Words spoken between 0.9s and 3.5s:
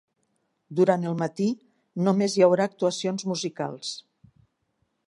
el matí només hi haurà actuacions